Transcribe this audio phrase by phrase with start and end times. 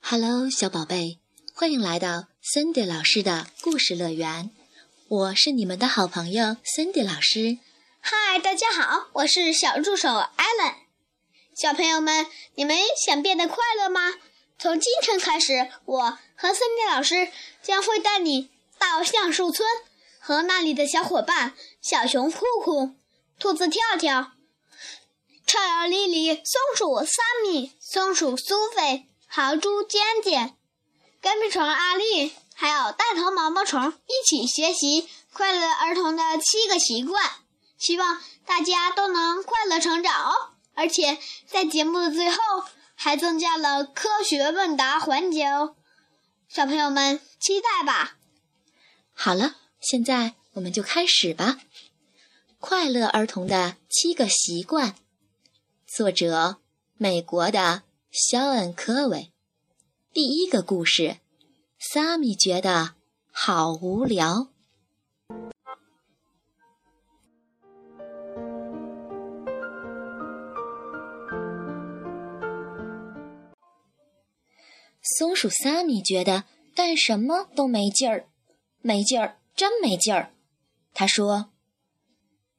[0.00, 1.18] Hello，小宝贝，
[1.54, 4.50] 欢迎来到 Cindy 老师的故事乐园。
[5.08, 7.58] 我是你们的好朋友 Cindy 老师。
[8.00, 10.74] 嗨，大家好，我是小助手 Allen。
[11.54, 14.14] 小朋友们，你们想变得快乐吗？
[14.58, 17.30] 从今天开始，我和 Cindy 老师
[17.62, 19.68] 将会带你到橡树村，
[20.18, 22.94] 和那里的小伙伴小熊酷酷、
[23.38, 24.32] 兔子跳跳、
[25.46, 29.04] 臭鼬丽丽、松鼠萨米、松鼠苏菲。
[29.38, 30.56] 豪猪尖尖、
[31.20, 37.24] 跟屁虫阿丽，还有大头毛毛虫一起学习快乐儿童的七个习惯，
[37.78, 40.54] 希望大家都能快乐成长哦！
[40.74, 42.36] 而且在节目的最后
[42.96, 45.76] 还增加了科学问答环节哦，
[46.48, 48.16] 小朋友们期待吧！
[49.14, 51.60] 好了，现在我们就开始吧。
[52.58, 54.96] 快乐儿童的七个习惯，
[55.86, 56.56] 作者
[56.96, 57.84] 美国的。
[58.20, 59.32] 肖恩·科维，
[60.12, 61.18] 第一个故事，
[61.78, 62.96] 萨米觉得
[63.30, 64.48] 好无聊。
[75.00, 76.42] 松鼠萨米觉得
[76.74, 78.26] 干什么都没劲儿，
[78.80, 80.32] 没劲儿，真没劲儿。
[80.92, 81.50] 他说：“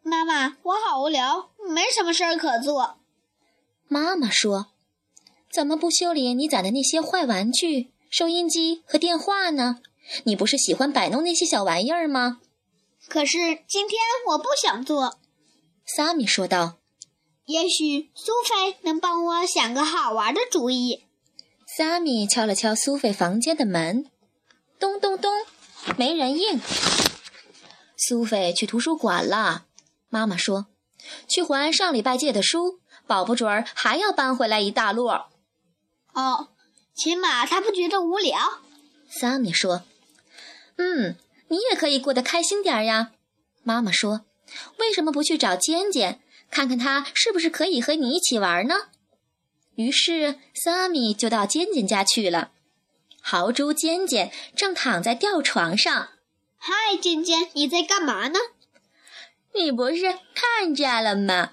[0.01, 2.99] 妈妈，我好无聊，没什么事儿可做。”
[3.89, 4.67] 妈妈说。
[5.51, 9.79] 怎么不修理你攒的那些坏玩具、收音机和电话呢？
[10.23, 12.39] 你不是喜欢摆弄那些小玩意儿吗？
[13.07, 15.19] 可是今天我不想做。
[15.85, 16.77] 萨米说道。
[17.45, 21.05] 也许苏菲能帮我想个好玩的主意。
[21.77, 24.05] 萨米敲了敲苏菲房间的门，
[24.79, 25.31] 咚咚咚，
[25.97, 26.61] 没人应。
[27.97, 29.65] 苏菲去图书馆了。
[30.09, 30.67] 妈妈说，
[31.27, 35.29] 去还上礼拜借的书，保不准儿还要搬回来一大摞。
[36.19, 36.49] 哦，
[36.93, 38.59] 起码他不觉得无聊。
[39.09, 39.83] 萨米说
[40.75, 41.15] ：“嗯，
[41.47, 43.11] 你也可以过得开心点呀。”
[43.63, 44.25] 妈妈说
[44.79, 46.19] ：“为什么不去找尖尖，
[46.51, 48.89] 看看他是不是可以和你一起玩呢？”
[49.75, 52.51] 于是萨米就到尖尖家去了。
[53.21, 56.09] 豪猪尖尖正躺在吊床上。
[56.59, 58.39] “嗨，尖尖，你在干嘛呢
[59.55, 61.51] ？”“你不是看见了吗？”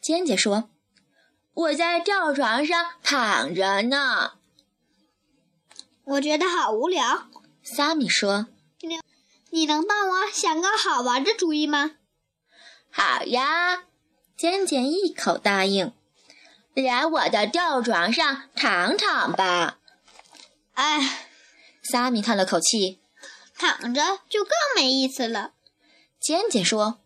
[0.00, 0.70] 尖尖说。
[1.56, 4.32] 我在吊床上躺着呢，
[6.04, 7.28] 我觉得好无聊。
[7.62, 8.48] 萨米说
[9.48, 11.92] ：“你能帮我想个好玩的主意吗？”
[12.92, 13.84] 好呀，
[14.36, 15.94] 尖尖一口答应。
[16.74, 19.78] 来我的吊床上躺躺吧。
[20.74, 21.26] 哎，
[21.82, 23.00] 萨米叹了口气，
[23.56, 25.52] 躺着就更没意思了。
[26.20, 27.00] 尖尖说：“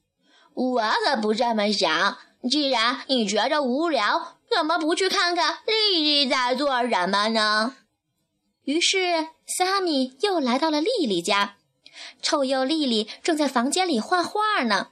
[0.55, 2.19] 我可不这么想。
[2.51, 7.77] 既然你觉得无聊。”怎么不去看看丽丽在做什么呢？
[8.65, 11.57] 于是萨米又来到了丽丽家，
[12.21, 14.89] 臭鼬丽丽正在房间里画画呢。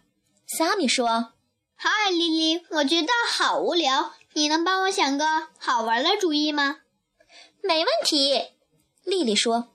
[0.46, 1.32] 萨米说
[1.76, 6.78] ：“嗨，丽丽，我觉得好无聊，你能帮我想个好玩的主意吗
[7.62, 8.52] ？”“没问题。”
[9.04, 9.68] 丽丽说，“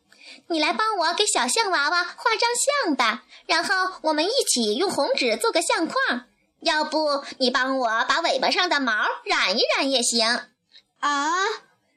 [0.48, 2.50] 你来帮我给小象娃娃画张
[2.86, 6.26] 像吧，然后我们一起用红纸做个相框。”
[6.64, 8.94] 要不你帮我把尾巴上的毛
[9.24, 10.26] 染一染也行。
[11.00, 11.32] 啊，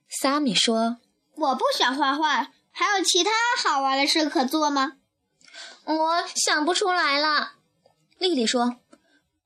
[0.09, 0.99] 萨米说
[1.37, 3.31] ：“我不想画画，还有其他
[3.63, 4.95] 好玩的事可做吗？”
[5.85, 7.53] 我想不出来了。
[8.19, 8.77] 丽丽说：“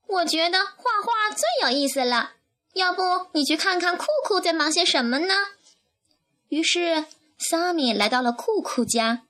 [0.07, 2.33] 我觉得画画最有意思了。
[2.73, 3.03] 要不
[3.33, 5.35] 你去看看酷酷在忙些什么呢？”
[6.49, 7.05] 于是
[7.39, 9.23] 萨米来到了酷酷家。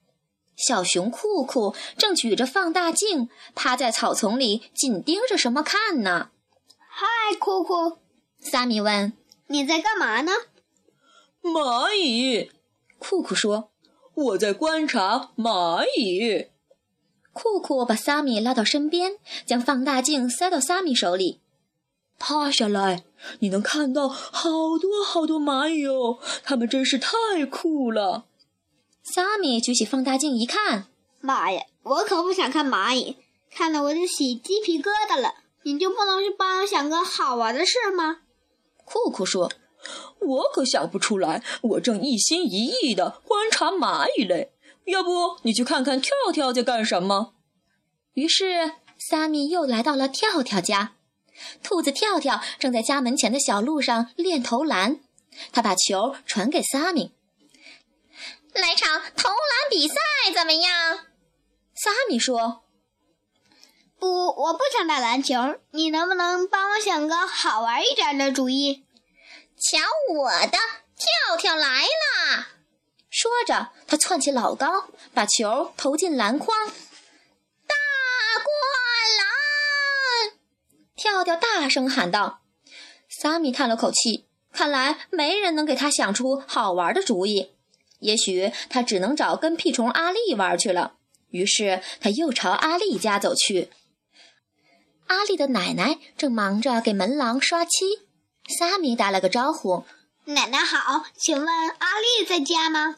[0.66, 6.30] 小熊酷酷正举着放大镜，趴在草丛里，紧盯着什么看呢？
[6.88, 7.06] 嗨，
[7.38, 7.98] 酷酷，
[8.38, 9.14] 萨米问
[9.48, 10.32] ：“你在干嘛呢？”
[11.42, 12.50] 蚂蚁，
[12.98, 13.70] 酷酷说
[14.14, 16.48] ：“我在观察蚂蚁。”
[17.32, 19.16] 酷酷把萨米拉到身边，
[19.46, 21.40] 将放大镜塞到萨米手里。
[22.18, 23.04] 趴下来，
[23.38, 28.26] 你能看到好多好多蚂蚁哦，它们真是太酷了。
[29.02, 30.86] 萨米举起放大镜一看，
[31.20, 31.62] 妈呀！
[31.82, 33.16] 我可不想看蚂蚁，
[33.50, 35.34] 看得我就起鸡皮疙瘩了。
[35.62, 38.18] 你就不能去帮我想个好玩的事吗？
[38.84, 39.50] 酷酷说
[40.20, 44.52] ：“我可想不出来，我正一心一意的观察蚂蚁嘞。
[44.84, 47.34] 要不你去看看跳跳在干什么？”
[48.14, 50.94] 于是萨米又来到了跳跳家，
[51.62, 55.00] 兔子跳跳正在家门前的小路上练投篮，
[55.52, 57.12] 他把球传给萨米。
[58.54, 59.94] 来场投篮比赛
[60.34, 61.06] 怎么样？
[61.74, 62.62] 萨米说
[63.98, 65.58] ：“不，我不想打篮球。
[65.70, 68.84] 你能不能帮我想个好玩一点的主意？”
[69.56, 69.78] 瞧
[70.14, 70.58] 我的，
[70.96, 72.48] 跳跳来啦！
[73.10, 76.66] 说着，他窜起老高，把球投进篮筐。
[76.66, 77.74] 大
[78.34, 78.46] 灌
[79.18, 80.38] 篮！
[80.96, 82.40] 跳跳大声喊道。
[83.08, 87.54] 萨米叹了口气，看来没人能给他想出好玩的主意。
[88.00, 90.94] 也许他只能找跟屁虫阿丽玩去了。
[91.30, 93.70] 于是他又朝阿丽家走去。
[95.06, 97.70] 阿丽的奶奶正忙着给门廊刷漆。
[98.58, 99.84] 萨米打了个招呼
[100.26, 102.96] ：“奶奶好，请问阿丽在家吗？”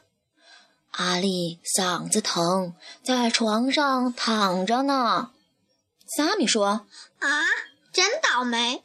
[0.93, 5.33] 阿丽嗓子疼，在床上躺着呢。
[6.17, 6.87] 萨米说
[7.21, 7.45] ：“啊，
[7.93, 8.83] 真倒霉。”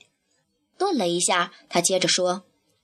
[0.78, 2.44] 顿了一下，他接着说：“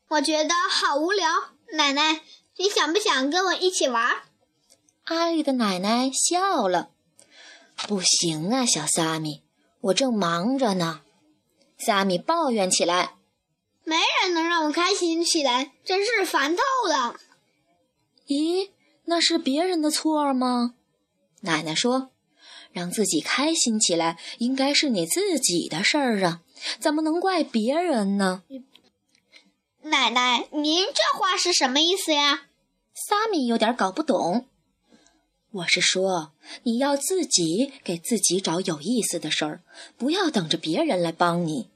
[0.09, 1.29] 我觉得好无聊，
[1.73, 2.21] 奶奶。”
[2.57, 4.23] 你想不想跟我一起玩？
[5.05, 6.89] 阿丽的奶奶笑了。
[7.87, 9.41] 不行啊，小萨米，
[9.81, 11.01] 我正忙着呢。
[11.77, 13.15] 萨米抱怨起来
[13.83, 17.15] ：“没人能让我开心起来，真是烦透了。”
[18.27, 18.69] 咦，
[19.05, 20.75] 那是别人的错吗？
[21.41, 22.11] 奶奶说
[22.71, 26.41] ：“让自己开心起来，应该是你自己的事儿啊，
[26.79, 28.43] 怎么能怪别人呢？”
[29.85, 32.43] 奶奶，您这话是什么意思呀？
[32.93, 34.45] 萨米有点搞不懂。
[35.51, 36.31] 我是说，
[36.63, 39.61] 你要自己给自己找有意思的事儿，
[39.97, 41.67] 不要等着别人来帮你。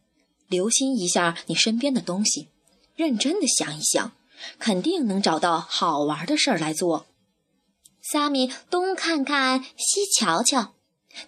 [0.48, 2.48] 留心一下你身边的东西，
[2.96, 4.14] 认真的想一想，
[4.58, 7.08] 肯定能找到好玩的事儿来做。
[8.02, 10.74] 萨米东看看，西瞧瞧，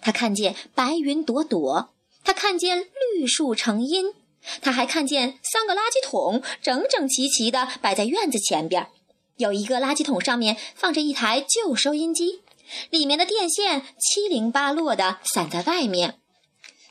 [0.00, 1.90] 他看见白云朵朵，
[2.24, 4.14] 他看见绿树成荫。
[4.62, 8.88] 他还看见三个垃圾桶整整齐齐地摆在院子前边，
[9.36, 12.42] 有一个垃圾桶上面放着一台旧收音机，
[12.90, 16.18] 里面的电线七零八落地散在外面。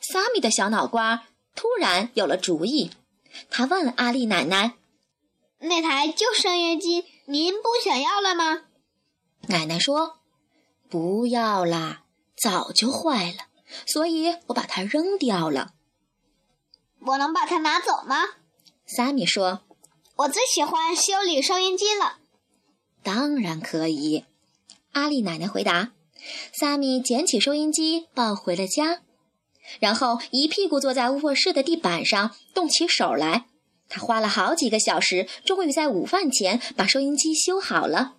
[0.01, 2.91] 萨米的小脑瓜突然有了主意，
[3.49, 4.73] 他问阿丽奶奶
[5.59, 8.63] ：“那台旧收音机您不想要了吗？”
[9.49, 10.19] 奶奶说
[10.89, 12.03] ：“不要啦，
[12.35, 13.47] 早就坏了，
[13.87, 15.73] 所以我把它扔掉了。”
[17.05, 18.17] 我能把它拿走吗？
[18.85, 19.61] 萨米说
[20.17, 22.17] ：“我最喜欢修理收音机了。”
[23.03, 24.25] 当然可以，
[24.91, 25.91] 阿丽奶奶回答。
[26.53, 28.99] 萨米捡起收音机，抱回了家，
[29.79, 33.45] 然后一屁股坐在卧室的地板上，动起手来。
[33.87, 38.15] 他花了好几个小时，终于在午饭前把收音机修好了。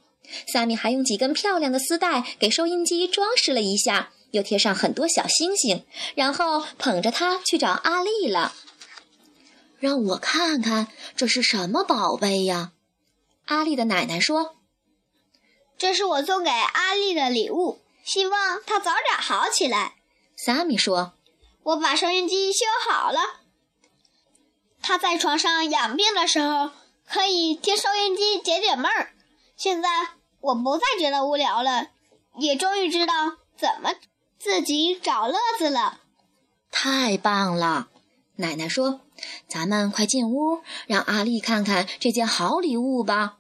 [0.53, 5.85] 萨米还用几根漂亮的丝带给收音机装饰了一下，又贴上很多小星星，
[6.15, 8.55] 然后捧着它去找阿丽了。
[9.81, 12.73] 让我看看这是什么宝贝呀？
[13.47, 14.57] 阿丽的奶奶说
[15.77, 19.95] ：“这是我送给阿丽的礼物，希望她早点好起来。”
[20.37, 21.15] 萨米说
[21.65, 23.21] ：“我把收音机修好了，
[24.83, 26.71] 她在床上养病的时候
[27.09, 29.13] 可以听收音机解解闷儿。
[29.57, 29.89] 现在
[30.41, 31.89] 我不再觉得无聊了，
[32.39, 33.95] 也终于知道怎么
[34.39, 36.01] 自己找乐子了。
[36.71, 37.89] 太棒了！”
[38.41, 39.03] 奶奶说
[39.47, 43.37] ：“咱们快进屋，让阿丽看看这件好礼物吧。”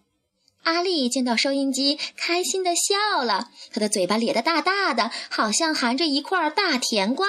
[0.62, 7.26] 阿丽见到收音机，开心的笑了，她的嘴巴咧得大大的，好像含着一块大甜瓜。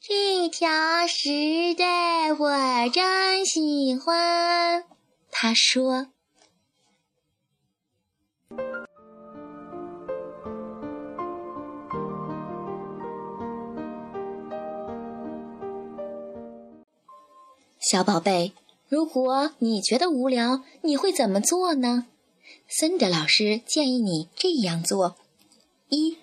[0.00, 4.84] 这条时代我真喜欢，
[5.30, 6.13] 她说。
[17.90, 18.52] 小宝贝，
[18.88, 22.06] 如果你觉得无聊，你会怎么做呢？
[22.66, 25.16] 森德老师建议你这样做：
[25.90, 26.16] 一，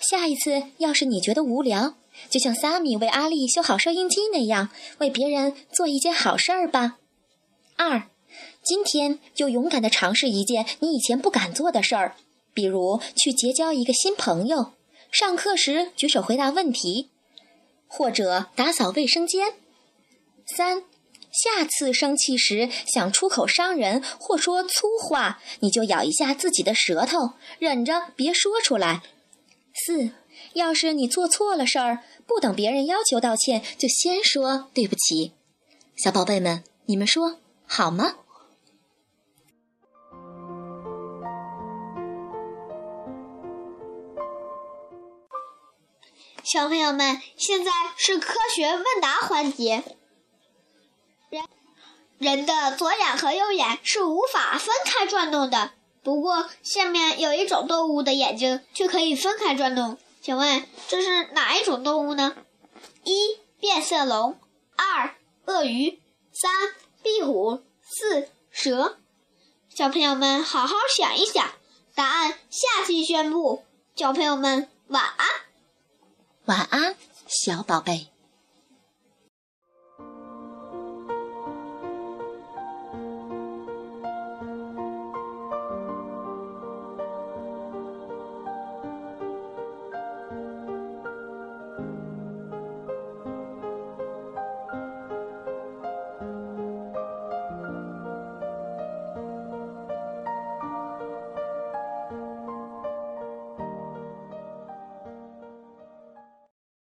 [0.00, 1.96] 下一次要是你觉得无聊，
[2.30, 6.98] 就像萨米为阿丽修好收音机那样，为别人做一件好事儿吧。
[7.74, 8.04] 二，
[8.62, 12.14] 今天就勇敢地尝试一件你以前不敢做的事儿，
[12.54, 14.70] 比如去结交一个新朋友，
[15.10, 17.08] 上课时举手回答问题，
[17.88, 19.54] 或者打扫卫生间。
[20.46, 20.84] 三。
[21.42, 29.02] 下次生气时想出口伤人或说粗话，你就咬一下自己的舌头，忍着别说出来。
[29.72, 30.10] 四，
[30.54, 35.32] 要是你做错了事儿，不等别人要求道歉，就先说对不起。
[35.96, 38.16] 小宝贝们，你们说好吗？
[46.42, 49.97] 小朋友们，现在是科学问答环节。
[52.18, 55.70] 人的左眼和右眼是无法分开转动的，
[56.02, 62.34] 不过下面有一种动物的眼睛却可以分开转动，请问这是哪一种动物呢？
[63.04, 64.38] 一变色龙，
[64.76, 65.14] 二
[65.46, 66.00] 鳄鱼，
[66.32, 66.50] 三
[67.02, 68.98] 壁虎，四蛇。
[69.68, 71.48] 小朋友们好好想一想，
[71.94, 73.64] 答案下期宣布。
[73.94, 75.28] 小朋友们晚安，
[76.46, 76.96] 晚安，
[77.28, 78.08] 小宝贝。